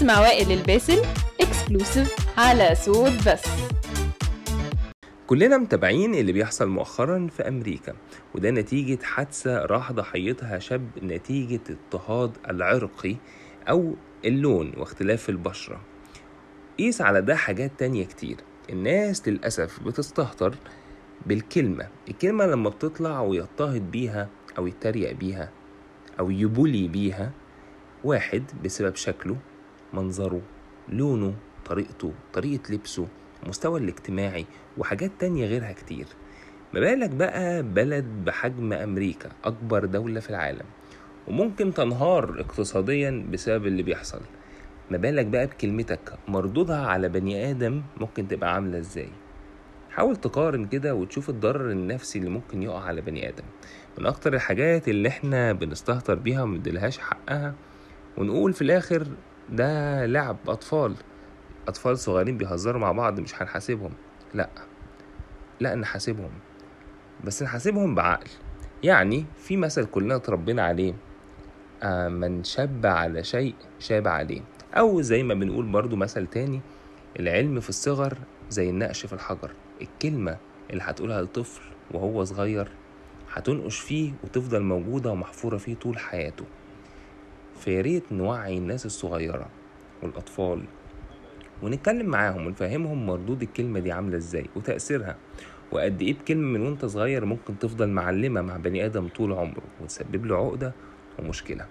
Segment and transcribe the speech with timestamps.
[0.00, 1.02] اسمع وائل الباسل
[1.40, 3.42] exclusive على صوت بس.
[5.26, 7.94] كلنا متابعين اللي بيحصل مؤخرا في أمريكا
[8.34, 13.16] وده نتيجة حادثة راح ضحيتها شاب نتيجة اضطهاد العرقي
[13.68, 13.94] أو
[14.24, 15.80] اللون واختلاف البشرة.
[16.78, 18.36] قيس على ده حاجات تانية كتير.
[18.70, 20.54] الناس للأسف بتستهتر
[21.26, 21.88] بالكلمة.
[22.08, 24.28] الكلمة لما بتطلع ويضطهد بيها
[24.58, 25.50] أو يتريق بيها
[26.20, 27.32] أو يبولي بيها
[28.04, 29.36] واحد بسبب شكله
[29.94, 30.40] منظره
[30.88, 31.34] لونه
[31.66, 33.06] طريقته طريقة لبسه
[33.46, 34.46] مستوى الاجتماعي
[34.78, 36.06] وحاجات تانية غيرها كتير.
[36.74, 40.66] ما بالك بقى بلد بحجم أمريكا أكبر دولة في العالم
[41.28, 44.20] وممكن تنهار اقتصاديا بسبب اللي بيحصل.
[44.90, 49.08] ما بالك بقى بكلمتك مردودها على بني آدم ممكن تبقى عاملة إزاي؟
[49.90, 53.44] حاول تقارن كده وتشوف الضرر النفسي اللي ممكن يقع على بني آدم.
[53.98, 57.54] من أكتر الحاجات اللي إحنا بنستهتر بيها ومندلهاش حقها
[58.18, 59.06] ونقول في الآخر
[59.50, 60.94] ده لعب أطفال.
[61.68, 63.92] أطفال صغيرين بيهزروا مع بعض مش هنحاسبهم.
[64.34, 64.48] لأ.
[65.60, 66.30] لأ نحاسبهم.
[67.24, 68.30] بس نحاسبهم بعقل.
[68.82, 70.94] يعني في مثل كلنا اتربينا عليه.
[71.82, 74.40] آه من شب على شيء شاب عليه.
[74.74, 76.60] أو زي ما بنقول برضو مثل تاني
[77.20, 78.18] العلم في الصغر
[78.50, 79.50] زي النقش في الحجر.
[79.82, 80.36] الكلمة
[80.70, 82.68] اللي هتقولها لطفل وهو صغير
[83.32, 86.44] هتنقش فيه وتفضل موجودة ومحفورة فيه طول حياته.
[87.60, 89.46] فياريت نوعي الناس الصغيرة
[90.02, 90.62] والأطفال.
[91.62, 95.16] ونتكلم معاهم ونفهمهم مردود الكلمة دي عاملة إزاي وتأثيرها.
[95.72, 100.26] وقد إيه بكلمة من وأنت صغير ممكن تفضل معلمة مع بني آدم طول عمره وتسبب
[100.26, 100.72] له عقدة
[101.18, 101.66] ومشكلة.